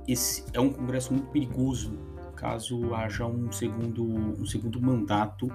esse 0.07 0.45
é 0.53 0.59
um 0.59 0.71
Congresso 0.71 1.13
muito 1.13 1.29
perigoso 1.31 1.97
caso 2.35 2.93
haja 2.93 3.25
um 3.25 3.51
segundo, 3.51 4.03
um 4.03 4.45
segundo 4.45 4.79
mandato 4.81 5.47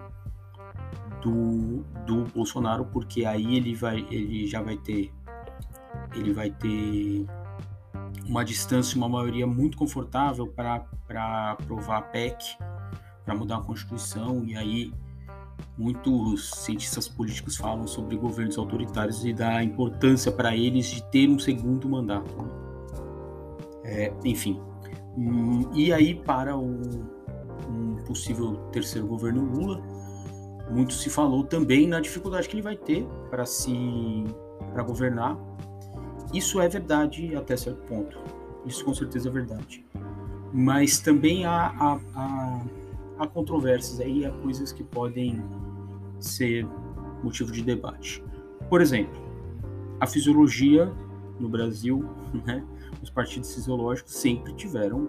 do, 1.22 1.84
do 2.06 2.24
Bolsonaro, 2.34 2.86
porque 2.86 3.24
aí 3.24 3.56
ele 3.56 3.74
vai, 3.74 4.06
ele 4.10 4.46
já 4.46 4.62
vai 4.62 4.76
ter, 4.78 5.12
ele 6.14 6.32
vai 6.32 6.50
ter 6.50 7.26
uma 8.26 8.44
distância, 8.44 8.96
uma 8.96 9.08
maioria 9.08 9.46
muito 9.46 9.76
confortável 9.76 10.46
para 10.46 11.52
aprovar 11.52 11.98
a 11.98 12.02
PEC 12.02 12.56
para 13.24 13.34
mudar 13.34 13.58
a 13.58 13.60
Constituição, 13.60 14.44
e 14.44 14.56
aí 14.56 14.92
muitos 15.76 16.50
cientistas 16.50 17.08
políticos 17.08 17.56
falam 17.56 17.86
sobre 17.86 18.16
governos 18.16 18.58
autoritários 18.58 19.24
e 19.24 19.32
da 19.32 19.62
importância 19.62 20.30
para 20.30 20.54
eles 20.56 20.86
de 20.86 21.02
ter 21.10 21.28
um 21.28 21.38
segundo 21.38 21.88
mandato. 21.88 22.30
Né? 22.36 22.48
É, 23.84 24.12
enfim, 24.24 24.60
hum, 25.16 25.70
e 25.72 25.92
aí 25.92 26.14
para 26.14 26.56
o, 26.56 26.80
um 27.68 27.96
possível 28.06 28.56
terceiro 28.72 29.06
governo 29.06 29.44
Lula, 29.44 29.80
muito 30.70 30.92
se 30.94 31.10
falou 31.10 31.44
também 31.44 31.86
na 31.86 32.00
dificuldade 32.00 32.48
que 32.48 32.54
ele 32.54 32.62
vai 32.62 32.76
ter 32.76 33.04
para 33.28 33.44
se 33.44 34.24
para 34.72 34.82
governar. 34.82 35.36
Isso 36.32 36.60
é 36.60 36.68
verdade 36.68 37.34
até 37.34 37.56
certo 37.56 37.82
ponto. 37.86 38.16
Isso 38.64 38.84
com 38.84 38.94
certeza 38.94 39.28
é 39.28 39.32
verdade. 39.32 39.84
Mas 40.52 41.00
também 41.00 41.44
há, 41.44 41.74
há, 41.76 42.00
há 42.14 42.60
há 43.20 43.26
controvérsias 43.26 44.00
aí, 44.00 44.24
há 44.24 44.30
coisas 44.30 44.72
que 44.72 44.82
podem 44.82 45.42
ser 46.18 46.66
motivo 47.22 47.52
de 47.52 47.62
debate. 47.62 48.24
Por 48.68 48.80
exemplo, 48.80 49.20
a 50.00 50.06
fisiologia 50.06 50.90
no 51.38 51.48
Brasil, 51.48 52.02
né, 52.46 52.64
os 53.02 53.10
partidos 53.10 53.54
fisiológicos 53.54 54.14
sempre 54.14 54.54
tiveram 54.54 55.08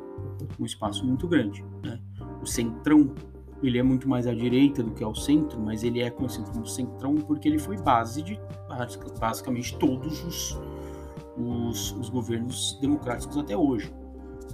um 0.59 0.65
espaço 0.65 1.05
muito 1.05 1.25
grande. 1.25 1.63
Né? 1.81 1.99
O 2.41 2.45
centrão 2.45 3.13
ele 3.63 3.77
é 3.77 3.83
muito 3.83 4.09
mais 4.09 4.27
à 4.27 4.33
direita 4.33 4.83
do 4.83 4.91
que 4.91 5.03
ao 5.03 5.15
centro, 5.15 5.59
mas 5.59 5.83
ele 5.83 6.01
é 6.01 6.09
conhecido 6.09 6.49
como 6.51 6.65
centrão 6.65 7.15
porque 7.15 7.47
ele 7.47 7.59
foi 7.59 7.77
base 7.77 8.23
de 8.23 8.39
basicamente 9.19 9.77
todos 9.77 10.23
os, 10.23 10.59
os, 11.37 11.91
os 11.93 12.09
governos 12.09 12.77
democráticos 12.81 13.37
até 13.37 13.55
hoje. 13.55 13.93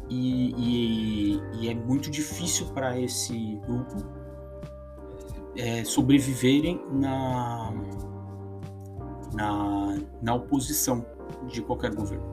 E, 0.10 0.54
e, 0.58 1.42
e 1.60 1.70
é 1.70 1.76
muito 1.76 2.10
difícil 2.10 2.68
para 2.68 3.00
esse 3.00 3.60
grupo 3.68 3.96
é, 5.56 5.84
sobreviverem 5.84 6.82
na, 6.92 7.74
na, 9.34 9.98
na 10.22 10.34
oposição 10.36 11.06
de 11.48 11.62
qualquer 11.62 11.94
governo. 11.94 12.26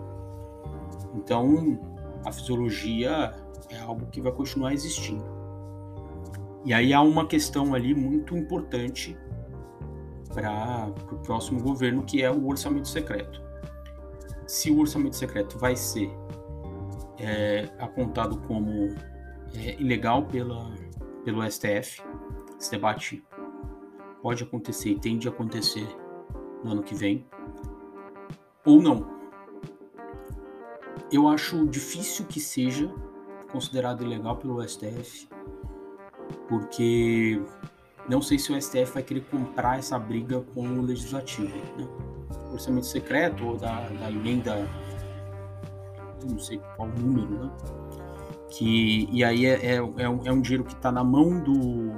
Então, 1.15 1.79
a 2.25 2.33
fisiologia 2.33 3.35
é 3.71 3.79
algo 3.81 4.07
que 4.07 4.21
vai 4.21 4.33
continuar 4.33 4.73
existindo. 4.73 5.25
E 6.65 6.73
aí 6.73 6.93
há 6.95 7.01
uma 7.03 7.27
questão 7.27 7.75
ali 7.75 7.95
muito 7.95 8.37
importante 8.37 9.17
para 10.33 10.91
o 11.13 11.17
próximo 11.19 11.63
governo, 11.63 12.03
que 12.03 12.23
é 12.23 12.31
o 12.31 12.47
orçamento 12.49 12.89
secreto. 12.89 13.43
Se 14.47 14.71
o 14.71 14.79
orçamento 14.81 15.17
secreto 15.17 15.59
vai 15.59 15.77
ser 15.77 16.11
é, 17.25 17.71
apontado 17.79 18.37
como 18.43 18.95
é, 19.55 19.75
ilegal 19.81 20.25
pela, 20.27 20.73
pelo 21.25 21.43
STF. 21.51 22.03
Esse 22.61 22.71
debate 22.71 23.25
pode 24.23 24.43
acontecer 24.43 24.91
e 24.91 24.99
tende 24.99 25.27
a 25.29 25.31
acontecer 25.31 25.87
no 26.63 26.73
ano 26.73 26.83
que 26.83 26.95
vem, 26.95 27.27
ou 28.65 28.81
não. 28.81 29.15
Eu 31.13 31.29
acho 31.29 31.67
difícil 31.67 32.25
que 32.25 32.41
seja 32.41 32.91
considerado 33.53 34.03
ilegal 34.03 34.37
pelo 34.37 34.67
STF, 34.67 35.29
porque 36.49 37.41
não 38.09 38.21
sei 38.21 38.39
se 38.39 38.53
o 38.53 38.61
STF 38.61 38.93
vai 38.93 39.03
querer 39.03 39.25
comprar 39.31 39.79
essa 39.79 39.99
briga 39.99 40.41
com 40.55 40.67
o 40.67 40.83
legislativo. 40.83 41.55
Né? 41.77 41.87
O 42.49 42.55
orçamento 42.55 42.87
secreto 42.87 43.47
ou 43.47 43.57
da, 43.57 43.89
da 43.89 44.11
emenda 44.11 44.69
não 46.29 46.39
sei 46.39 46.61
qual 46.77 46.89
número, 46.89 47.45
né? 47.45 47.51
Que, 48.51 49.09
e 49.11 49.25
aí 49.25 49.47
é, 49.47 49.67
é, 49.67 49.75
é, 49.77 50.09
um, 50.09 50.21
é 50.25 50.33
um 50.33 50.41
dinheiro 50.41 50.65
que 50.65 50.75
está 50.75 50.93
na 50.93 51.03
mão 51.03 51.43
do, 51.43 51.93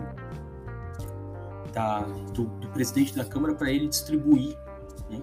da, 1.72 2.00
do, 2.32 2.44
do, 2.44 2.68
presidente 2.68 3.14
da 3.14 3.24
Câmara 3.24 3.54
para 3.54 3.70
ele 3.70 3.88
distribuir 3.88 4.56
né? 5.10 5.20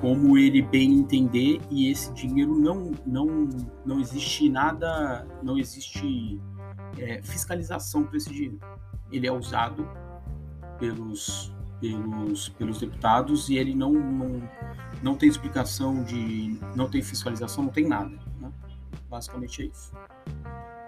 como 0.00 0.38
ele 0.38 0.62
bem 0.62 1.00
entender 1.00 1.60
e 1.70 1.90
esse 1.90 2.10
dinheiro 2.14 2.58
não 2.58 2.92
não 3.04 3.48
não 3.84 4.00
existe 4.00 4.48
nada 4.48 5.26
não 5.42 5.58
existe 5.58 6.40
é, 6.98 7.20
fiscalização 7.22 8.04
para 8.04 8.16
esse 8.16 8.32
dinheiro 8.32 8.58
ele 9.12 9.26
é 9.26 9.32
usado 9.32 9.86
pelos, 10.78 11.52
pelos, 11.80 12.48
pelos 12.50 12.80
deputados 12.80 13.48
e 13.48 13.56
ele 13.56 13.74
não, 13.74 13.92
não, 13.92 14.42
não 15.04 15.14
tem 15.14 15.28
explicação 15.28 16.02
de. 16.02 16.58
não 16.74 16.88
tem 16.88 17.02
fiscalização, 17.02 17.64
não 17.64 17.70
tem 17.70 17.86
nada. 17.86 18.18
Né? 18.40 18.50
Basicamente 19.10 19.62
é 19.62 19.66
isso. 19.66 19.92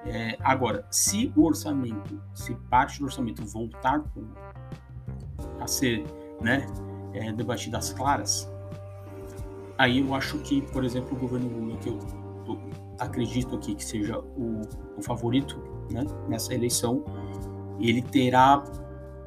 É, 0.06 0.38
agora, 0.40 0.86
se 0.90 1.30
o 1.36 1.44
orçamento, 1.44 2.18
se 2.32 2.54
parte 2.70 2.98
do 2.98 3.04
orçamento 3.04 3.44
voltar 3.44 4.02
a 5.60 5.66
ser 5.66 6.02
né, 6.40 6.66
é, 7.12 7.30
debatido 7.30 7.76
às 7.76 7.92
claras, 7.92 8.50
aí 9.76 10.00
eu 10.00 10.14
acho 10.14 10.38
que, 10.38 10.62
por 10.62 10.82
exemplo, 10.82 11.14
o 11.14 11.20
governo 11.20 11.48
Lula, 11.48 11.76
que 11.76 11.90
eu 11.90 11.98
acredito 12.98 13.54
aqui 13.54 13.74
que 13.74 13.84
seja 13.84 14.18
o, 14.18 14.62
o 14.96 15.02
favorito 15.02 15.62
né, 15.90 16.06
nessa 16.26 16.54
eleição, 16.54 17.04
ele 17.78 18.00
terá 18.00 18.64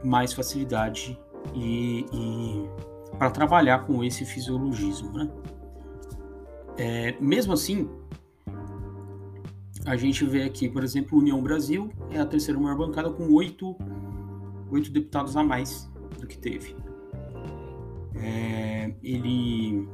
mais 0.03 0.33
facilidade 0.33 1.19
e, 1.53 2.05
e 2.11 2.69
para 3.17 3.31
trabalhar 3.31 3.85
com 3.85 4.03
esse 4.03 4.25
fisiologismo. 4.25 5.11
Né? 5.11 5.29
É, 6.77 7.15
mesmo 7.19 7.53
assim, 7.53 7.89
a 9.85 9.95
gente 9.95 10.25
vê 10.25 10.43
aqui, 10.43 10.69
por 10.69 10.83
exemplo, 10.83 11.17
União 11.17 11.41
Brasil 11.41 11.89
é 12.11 12.19
a 12.19 12.25
terceira 12.25 12.59
maior 12.59 12.77
bancada 12.77 13.09
com 13.09 13.33
oito, 13.33 13.75
oito 14.71 14.91
deputados 14.91 15.35
a 15.35 15.43
mais 15.43 15.91
do 16.19 16.27
que 16.27 16.37
teve. 16.37 16.75
É, 18.15 18.93
ele 19.01 19.87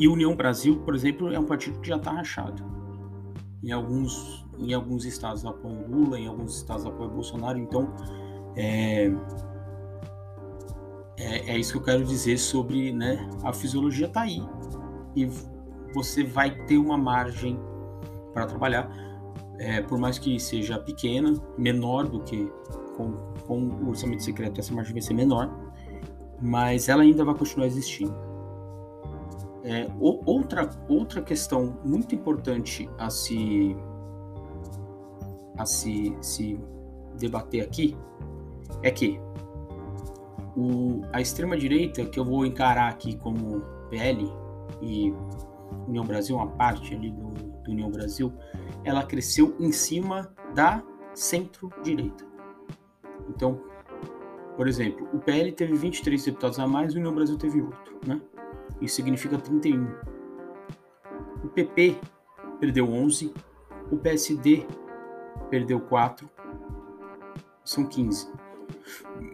e 0.00 0.08
União 0.08 0.34
Brasil, 0.34 0.80
por 0.80 0.94
exemplo, 0.94 1.30
é 1.30 1.38
um 1.38 1.44
partido 1.44 1.78
que 1.78 1.88
já 1.88 1.96
está 1.96 2.10
rachado. 2.10 2.64
Em 3.62 3.70
alguns, 3.70 4.46
em 4.58 4.72
alguns 4.72 5.04
estados 5.04 5.44
apoiam 5.44 5.86
Lula, 5.88 6.18
em 6.18 6.26
alguns 6.26 6.56
estados 6.56 6.86
apoiam 6.86 7.12
Bolsonaro. 7.12 7.58
Então, 7.58 7.92
é, 8.56 9.12
é, 11.20 11.52
é 11.52 11.58
isso 11.58 11.72
que 11.72 11.78
eu 11.78 11.82
quero 11.82 12.04
dizer 12.04 12.38
sobre 12.38 12.92
né, 12.92 13.28
a 13.44 13.52
fisiologia 13.52 14.06
está 14.06 14.22
aí. 14.22 14.42
E 15.14 15.28
você 15.92 16.24
vai 16.24 16.50
ter 16.64 16.78
uma 16.78 16.96
margem 16.96 17.60
para 18.32 18.46
trabalhar, 18.46 18.90
é, 19.58 19.82
por 19.82 19.98
mais 19.98 20.18
que 20.18 20.40
seja 20.40 20.78
pequena, 20.78 21.34
menor 21.58 22.08
do 22.08 22.20
que 22.20 22.50
com, 22.96 23.12
com 23.46 23.58
o 23.58 23.88
orçamento 23.88 24.22
secreto, 24.22 24.60
essa 24.60 24.72
margem 24.72 24.94
vai 24.94 25.02
ser 25.02 25.14
menor, 25.14 25.50
mas 26.40 26.88
ela 26.88 27.02
ainda 27.02 27.24
vai 27.24 27.34
continuar 27.34 27.66
existindo. 27.66 28.14
É, 29.62 29.86
outra, 30.00 30.70
outra 30.88 31.20
questão 31.20 31.78
muito 31.84 32.14
importante 32.14 32.88
a 32.96 33.10
se, 33.10 33.76
a 35.58 35.66
se, 35.66 36.16
se 36.22 36.58
debater 37.18 37.62
aqui 37.62 37.94
é 38.82 38.90
que 38.90 39.20
o, 40.56 41.02
a 41.12 41.20
extrema-direita, 41.20 42.04
que 42.04 42.18
eu 42.18 42.24
vou 42.24 42.44
encarar 42.44 42.88
aqui 42.88 43.16
como 43.16 43.60
PL 43.88 44.30
e 44.80 45.12
União 45.86 46.04
Brasil, 46.04 46.36
uma 46.36 46.48
parte 46.48 46.94
ali 46.94 47.10
do, 47.10 47.28
do 47.28 47.70
União 47.70 47.90
Brasil, 47.90 48.32
ela 48.84 49.04
cresceu 49.04 49.56
em 49.58 49.72
cima 49.72 50.34
da 50.54 50.82
centro-direita. 51.14 52.24
Então, 53.28 53.60
por 54.56 54.68
exemplo, 54.68 55.08
o 55.12 55.18
PL 55.18 55.52
teve 55.52 55.74
23 55.74 56.24
deputados 56.24 56.58
a 56.58 56.66
mais, 56.66 56.92
e 56.92 56.96
o 56.96 56.98
União 56.98 57.14
Brasil 57.14 57.36
teve 57.36 57.60
8, 57.60 57.76
né? 58.06 58.20
Isso 58.80 58.96
significa 58.96 59.38
31. 59.38 59.86
O 61.44 61.48
PP 61.48 61.96
perdeu 62.58 62.88
11, 62.88 63.32
o 63.90 63.96
PSD 63.96 64.66
perdeu 65.48 65.80
4, 65.80 66.28
são 67.64 67.86
15. 67.86 68.30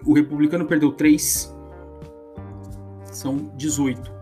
O 0.05 0.15
republicano 0.15 0.67
perdeu 0.67 0.93
3, 0.93 1.55
são 3.13 3.37
18. 3.57 4.13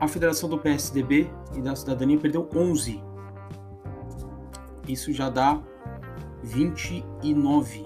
A 0.00 0.06
Federação 0.06 0.48
do 0.48 0.58
PSDB 0.58 1.30
e 1.56 1.60
da 1.60 1.74
Cidadania 1.74 2.18
perdeu 2.18 2.48
11. 2.54 3.02
Isso 4.86 5.12
já 5.12 5.28
dá 5.28 5.60
29, 6.42 7.84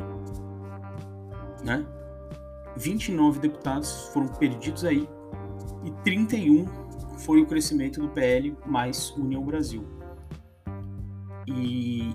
né? 1.64 1.84
29 2.76 3.40
deputados 3.40 4.08
foram 4.12 4.28
perdidos 4.28 4.84
aí 4.84 5.08
e 5.84 5.90
31 6.04 6.66
foi 7.18 7.40
o 7.40 7.46
crescimento 7.46 8.00
do 8.00 8.08
PL 8.08 8.56
mais 8.66 9.10
União 9.12 9.44
Brasil. 9.44 9.84
E 11.46 12.14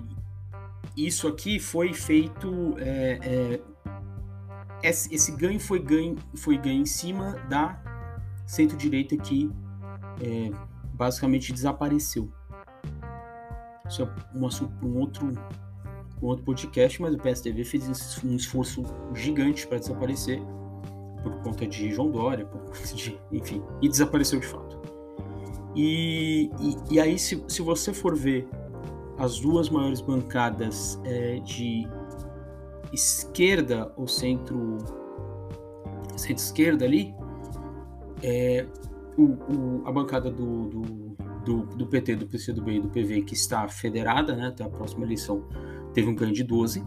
isso 0.96 1.28
aqui 1.28 1.58
foi 1.58 1.92
feito. 1.92 2.74
É, 2.78 3.18
é, 3.22 3.60
esse, 4.82 5.32
ganho 5.32 5.58
foi 5.58 5.78
ganho, 5.78 6.16
foi 6.36 6.56
ganho 6.56 6.82
em 6.82 6.86
cima 6.86 7.32
da 7.48 7.80
centro-direita 8.46 9.16
que 9.16 9.50
é, 10.20 10.50
basicamente 10.94 11.52
desapareceu. 11.52 12.30
Isso 13.88 14.02
é 14.02 14.14
um 14.34 14.48
um 14.86 14.98
outro, 14.98 15.32
um 16.22 16.26
outro 16.26 16.44
podcast, 16.44 17.00
mas 17.00 17.14
o 17.14 17.18
PSDB 17.18 17.64
fez 17.64 18.22
um 18.24 18.36
esforço 18.36 18.84
gigante 19.14 19.66
para 19.66 19.78
desaparecer 19.78 20.40
por 21.22 21.32
conta 21.42 21.66
de 21.66 21.92
João 21.92 22.10
Dória, 22.10 22.46
por 22.46 22.60
conta 22.60 22.94
de, 22.94 23.18
enfim, 23.32 23.62
e 23.80 23.88
desapareceu 23.88 24.38
de 24.38 24.46
fato. 24.46 24.78
E, 25.74 26.50
e, 26.60 26.94
e 26.94 27.00
aí, 27.00 27.18
se, 27.18 27.42
se 27.48 27.62
você 27.62 27.92
for 27.92 28.16
ver 28.16 28.48
as 29.18 29.40
duas 29.40 29.68
maiores 29.68 30.00
bancadas 30.00 30.98
é, 31.04 31.40
de 31.40 31.86
esquerda 32.92 33.92
ou 33.96 34.06
centro 34.06 34.78
centro-esquerda 36.18 36.84
ali, 36.84 37.14
é, 38.22 38.66
o, 39.16 39.22
o, 39.22 39.82
a 39.86 39.92
bancada 39.92 40.30
do, 40.30 40.68
do, 40.68 40.82
do, 41.44 41.62
do, 41.76 41.86
PT, 41.86 42.16
do 42.16 42.26
PCdoB 42.26 42.72
e 42.72 42.80
do 42.80 42.88
PV, 42.88 43.22
que 43.22 43.34
está 43.34 43.68
federada 43.68 44.34
né, 44.34 44.48
até 44.48 44.64
a 44.64 44.68
próxima 44.68 45.04
eleição, 45.04 45.44
teve 45.94 46.08
um 46.08 46.14
ganho 46.14 46.32
de 46.32 46.42
12. 46.42 46.82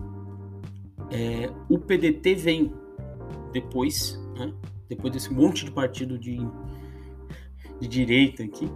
É, 1.09 1.49
o 1.69 1.77
PDT 1.77 2.35
vem 2.35 2.73
depois, 3.51 4.19
né? 4.37 4.53
depois 4.87 5.13
desse 5.13 5.33
monte 5.33 5.65
de 5.65 5.71
partido 5.71 6.17
de, 6.17 6.37
de 7.79 7.87
direita 7.87 8.43
aqui, 8.43 8.69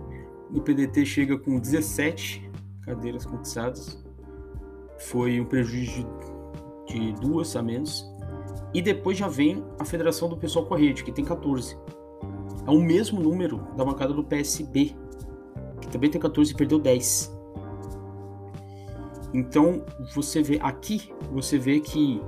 o 0.53 0.61
PDT 0.61 1.05
chega 1.05 1.37
com 1.37 1.59
17 1.59 2.49
cadeiras 2.81 3.25
conquistadas, 3.25 4.03
foi 4.97 5.39
um 5.39 5.45
prejuízo 5.45 6.03
de, 6.03 6.34
de 6.99 7.13
duas 7.13 7.55
a 7.55 7.61
menos, 7.61 8.11
e 8.73 8.81
depois 8.81 9.17
já 9.17 9.27
vem 9.27 9.63
a 9.79 9.85
Federação 9.85 10.27
do 10.27 10.37
Pessoal 10.37 10.67
Rede, 10.73 11.03
que 11.03 11.11
tem 11.11 11.23
14. 11.23 11.77
É 12.67 12.71
o 12.71 12.81
mesmo 12.81 13.19
número 13.19 13.65
da 13.77 13.85
bancada 13.85 14.13
do 14.13 14.23
PSB, 14.23 14.95
que 15.81 15.87
também 15.89 16.09
tem 16.09 16.19
14 16.19 16.51
e 16.51 16.55
perdeu 16.55 16.79
10. 16.79 17.33
Então, 19.33 19.83
você 20.13 20.41
vê 20.41 20.59
aqui, 20.61 21.13
você 21.31 21.57
vê 21.57 21.79
que 21.79 22.21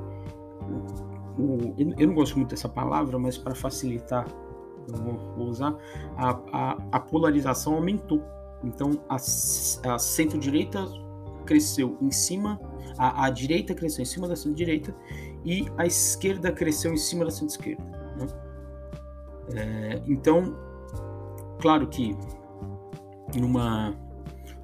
o, 1.38 1.73
eu 1.97 2.08
não 2.08 2.15
gosto 2.15 2.38
muito 2.38 2.49
dessa 2.49 2.67
palavra, 2.67 3.17
mas 3.17 3.38
para 3.38 3.56
facilitar, 3.56 4.27
vou, 4.88 5.17
vou 5.36 5.47
usar, 5.47 5.75
a, 6.17 6.39
a, 6.51 6.77
a, 6.91 6.99
polarização 6.99 7.75
aumentou. 7.75 8.21
Então, 8.63 8.91
a, 9.08 9.15
a 9.15 9.99
centro-direita 9.99 10.86
cresceu 11.47 11.97
em 12.01 12.12
cima, 12.12 12.60
a, 12.97 13.25
a 13.25 13.29
direita 13.29 13.73
cresceu 13.73 14.03
em 14.03 14.05
cima 14.05 14.27
da 14.27 14.36
centro-direita 14.36 14.95
e 15.45 15.67
a 15.77 15.86
esquerda 15.86 16.51
cresceu 16.51 16.93
em 16.93 16.97
cima 16.97 17.25
da 17.25 17.31
centro-esquerda. 17.31 17.83
Né? 18.17 18.27
É, 19.55 20.01
então, 20.07 20.55
claro 21.60 21.88
que 21.88 22.15
numa, 23.36 23.95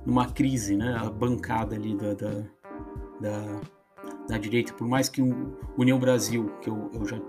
numa 0.06 0.28
crise, 0.28 0.76
né, 0.76 0.96
a 1.00 1.10
bancada 1.10 1.76
ali 1.76 1.96
da, 1.96 2.14
da, 2.14 2.32
da 3.22 3.62
da 4.28 4.38
direita, 4.38 4.74
por 4.74 4.88
mais 4.88 5.10
que 5.10 5.22
o 5.22 5.58
União 5.78 6.00
Brasil, 6.00 6.52
que 6.62 6.70
eu, 6.70 6.90
eu 6.94 7.06
já 7.06 7.20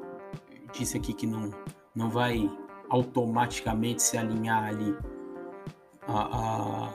disse 0.73 0.97
aqui 0.97 1.13
que 1.13 1.27
não, 1.27 1.51
não 1.95 2.11
vai 2.11 2.51
automaticamente 2.89 4.03
se 4.03 4.17
alinhar 4.17 4.65
ali 4.65 4.97
a, 6.07 6.87
a 6.87 6.93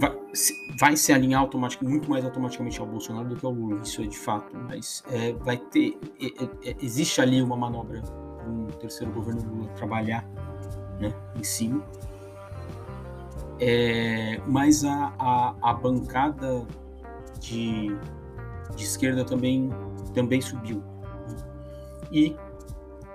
vai, 0.00 0.18
se, 0.32 0.54
vai, 0.78 0.96
se 0.96 1.12
alinhar 1.12 1.40
automaticamente, 1.40 1.92
muito 1.92 2.10
mais 2.10 2.24
automaticamente 2.24 2.80
ao 2.80 2.86
Bolsonaro 2.86 3.28
do 3.28 3.36
que 3.36 3.44
ao 3.44 3.52
Lula, 3.52 3.80
isso 3.82 4.02
é 4.02 4.06
de 4.06 4.18
fato, 4.18 4.56
mas 4.56 5.04
é, 5.10 5.32
vai 5.34 5.56
ter 5.56 5.98
é, 6.20 6.70
é, 6.70 6.76
existe 6.82 7.20
ali 7.20 7.42
uma 7.42 7.56
manobra 7.56 8.02
um 8.48 8.66
terceiro 8.78 9.12
governo 9.12 9.42
Lula 9.42 9.68
trabalhar 9.74 10.26
né, 10.98 11.14
em 11.36 11.44
cima 11.44 11.84
é, 13.60 14.40
mas 14.46 14.84
a, 14.84 15.12
a, 15.18 15.54
a 15.62 15.74
bancada 15.74 16.66
de 17.38 17.94
de 18.76 18.84
esquerda 18.84 19.24
também, 19.24 19.70
também 20.14 20.40
subiu. 20.40 20.82
E 22.10 22.36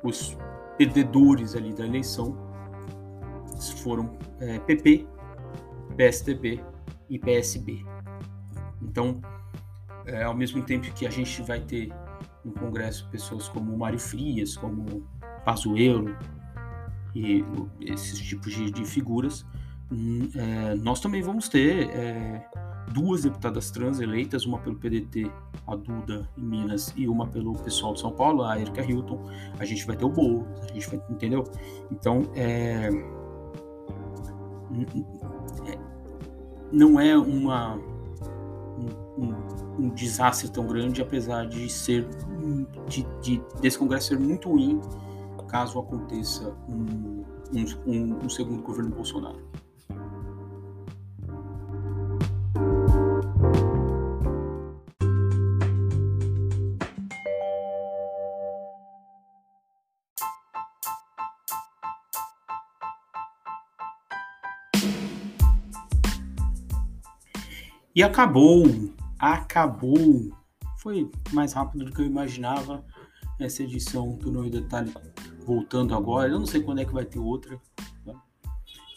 os 0.04 0.38
perdedores 0.78 1.56
ali 1.56 1.74
da 1.74 1.86
eleição 1.86 2.38
foram 3.82 4.18
é, 4.40 4.60
PP, 4.60 5.08
PSDB 5.96 6.64
e 7.10 7.20
PSB. 7.20 7.86
Então, 8.82 9.22
é, 10.06 10.24
ao 10.24 10.36
mesmo 10.36 10.64
tempo 10.64 10.92
que 10.94 11.06
a 11.06 11.10
gente 11.10 11.42
vai 11.42 11.60
ter 11.60 11.92
no 12.44 12.52
Congresso 12.52 13.08
pessoas 13.10 13.48
como 13.50 13.76
Mário 13.78 14.00
Frias, 14.00 14.56
como 14.56 15.04
Pazuello 15.44 16.16
e 17.16 17.44
esses 17.82 18.20
tipos 18.20 18.54
de, 18.54 18.70
de 18.72 18.86
figuras, 18.86 19.46
hum, 19.92 20.30
é, 20.36 20.76
nós 20.76 21.00
também 21.00 21.22
vamos 21.22 21.50
ter 21.50 21.90
é, 21.90 22.46
duas 22.92 23.24
deputadas 23.24 23.72
trans 23.72 24.00
eleitas, 24.00 24.46
uma 24.46 24.60
pelo 24.60 24.76
PDT, 24.76 25.32
a 25.68 25.76
Duda 25.76 26.30
em 26.38 26.44
Minas, 26.44 26.94
e 26.96 27.08
uma 27.08 27.28
pelo 27.28 27.54
pessoal 27.54 27.94
de 27.94 28.02
São 28.02 28.12
Paulo, 28.12 28.44
a 28.44 28.60
Erika 28.60 28.84
Hilton. 28.84 29.20
A 29.58 29.66
gente 29.66 29.86
vai 29.86 29.96
ter 29.96 30.06
o 30.06 30.10
Boulos, 30.10 30.46
a 30.70 30.74
gente 30.74 30.88
vai, 30.90 31.02
entendeu? 31.10 31.44
Então, 31.90 32.30
é, 32.36 32.90
é 34.74 35.35
não 36.72 37.00
é 37.00 37.18
uma 37.18 37.76
um, 39.18 39.34
um, 39.80 39.90
desastre 39.90 40.50
tão 40.50 40.68
grande, 40.68 41.02
apesar 41.02 41.46
de 41.46 41.70
ser 41.70 42.08
de, 42.88 43.06
de, 43.22 43.42
desse 43.62 43.78
congresso 43.78 44.08
ser 44.10 44.20
muito 44.20 44.50
ruim 44.50 44.82
caso 45.56 45.80
aconteça 45.80 46.54
um, 46.68 47.24
um, 47.86 48.26
um 48.26 48.30
segundo 48.30 48.62
governo 48.62 48.94
Bolsonaro. 48.94 49.40
E 67.96 68.04
acabou, 68.04 68.66
acabou. 69.18 70.30
Foi 70.80 71.10
mais 71.32 71.54
rápido 71.54 71.86
do 71.86 71.92
que 71.94 72.02
eu 72.02 72.06
imaginava 72.06 72.86
essa 73.40 73.64
edição 73.64 74.18
do 74.18 74.32
Novo 74.32 74.50
Detalhe 74.50 74.94
voltando 75.46 75.96
agora. 75.96 76.30
Eu 76.30 76.40
não 76.40 76.46
sei 76.46 76.62
quando 76.62 76.82
é 76.82 76.86
que 76.86 76.94
vai 76.94 77.06
ter 77.06 77.20
outra. 77.20 77.60
Né? 78.06 78.14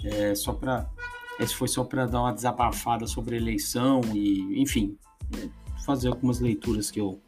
É 0.04 0.34
só 0.34 0.52
para 0.52 0.90
esse 1.38 1.54
foi 1.54 1.68
só 1.68 1.84
para 1.84 2.06
dar 2.06 2.22
uma 2.22 2.32
desabafada 2.32 3.06
sobre 3.06 3.36
a 3.36 3.38
eleição 3.38 4.00
e, 4.12 4.60
enfim, 4.60 4.98
é, 5.36 5.48
fazer 5.84 6.08
algumas 6.08 6.40
leituras 6.40 6.90
que 6.90 7.00
eu 7.00 7.22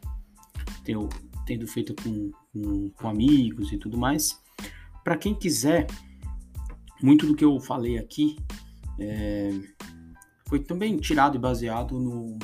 tenho 0.83 1.07
tendo 1.45 1.65
feito 1.65 1.95
com, 1.95 2.31
com, 2.51 2.89
com 2.89 3.07
amigos 3.07 3.71
e 3.71 3.77
tudo 3.77 3.97
mais. 3.97 4.37
Para 5.01 5.15
quem 5.15 5.33
quiser, 5.33 5.87
muito 7.01 7.25
do 7.25 7.33
que 7.33 7.45
eu 7.45 7.57
falei 7.61 7.97
aqui 7.97 8.35
é, 8.99 9.49
foi 10.51 10.59
também 10.59 10.97
tirado 10.97 11.37
e 11.37 11.39
baseado 11.39 11.97
no, 11.97 12.37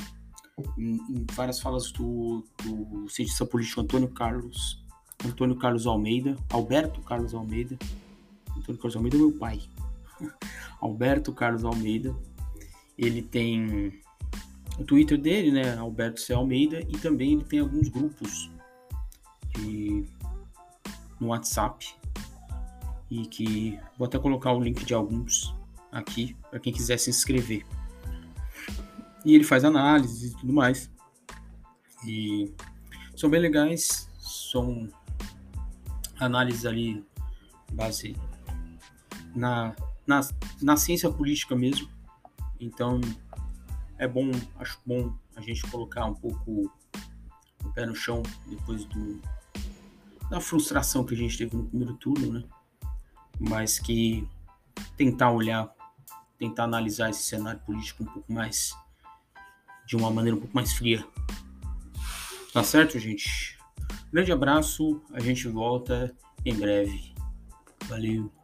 em, 0.78 0.94
em 0.94 1.26
várias 1.34 1.60
falas 1.60 1.92
do, 1.92 2.42
do 2.64 3.06
cientista 3.10 3.44
político 3.44 3.82
Antônio 3.82 4.08
Carlos 4.08 4.82
Antônio 5.22 5.56
Carlos 5.56 5.86
Almeida, 5.86 6.34
Alberto 6.48 7.02
Carlos 7.02 7.34
Almeida. 7.34 7.76
Antônio 8.56 8.80
Carlos 8.80 8.96
Almeida 8.96 9.16
é 9.16 9.20
meu 9.20 9.32
pai. 9.32 9.60
Alberto 10.80 11.34
Carlos 11.34 11.64
Almeida. 11.64 12.16
Ele 12.96 13.20
tem 13.20 14.00
o 14.78 14.84
Twitter 14.84 15.20
dele, 15.20 15.50
né? 15.50 15.76
Alberto 15.76 16.18
C. 16.18 16.32
Almeida, 16.32 16.80
e 16.80 16.92
também 16.92 17.34
ele 17.34 17.44
tem 17.44 17.58
alguns 17.58 17.88
grupos 17.88 18.50
de, 19.54 20.06
no 21.20 21.26
WhatsApp. 21.26 21.94
E 23.10 23.26
que 23.26 23.78
vou 23.98 24.06
até 24.06 24.18
colocar 24.18 24.52
o 24.52 24.60
link 24.60 24.82
de 24.82 24.94
alguns 24.94 25.54
aqui 25.92 26.34
para 26.50 26.58
quem 26.58 26.72
quiser 26.72 26.96
se 26.96 27.10
inscrever. 27.10 27.66
E 29.24 29.34
ele 29.34 29.44
faz 29.44 29.64
análises 29.64 30.32
e 30.32 30.36
tudo 30.36 30.52
mais. 30.52 30.90
E 32.06 32.52
são 33.16 33.28
bem 33.28 33.40
legais, 33.40 34.08
são 34.18 34.88
análises 36.18 36.64
ali 36.64 37.04
base 37.72 38.16
na, 39.34 39.74
na, 40.06 40.20
na 40.62 40.76
ciência 40.76 41.10
política 41.10 41.54
mesmo. 41.56 41.88
Então 42.60 43.00
é 43.98 44.06
bom, 44.06 44.30
acho 44.58 44.80
bom 44.86 45.12
a 45.36 45.40
gente 45.40 45.62
colocar 45.70 46.04
um 46.06 46.14
pouco 46.14 46.72
o 47.64 47.72
pé 47.72 47.84
no 47.84 47.94
chão 47.94 48.22
depois 48.46 48.84
do, 48.84 49.20
da 50.30 50.40
frustração 50.40 51.04
que 51.04 51.14
a 51.14 51.16
gente 51.16 51.36
teve 51.36 51.56
no 51.56 51.64
primeiro 51.64 51.94
turno, 51.94 52.32
né? 52.32 52.44
Mas 53.38 53.78
que 53.78 54.26
tentar 54.96 55.30
olhar, 55.30 55.72
tentar 56.38 56.64
analisar 56.64 57.10
esse 57.10 57.22
cenário 57.22 57.60
político 57.60 58.02
um 58.02 58.06
pouco 58.06 58.32
mais 58.32 58.72
de 59.88 59.96
uma 59.96 60.10
maneira 60.10 60.36
um 60.36 60.40
pouco 60.40 60.54
mais 60.54 60.74
fria. 60.74 61.02
Tá 62.52 62.62
certo, 62.62 62.98
gente? 62.98 63.58
Grande 64.12 64.30
abraço, 64.30 65.02
a 65.12 65.18
gente 65.18 65.48
volta 65.48 66.14
em 66.44 66.54
breve. 66.54 67.14
Valeu! 67.88 68.37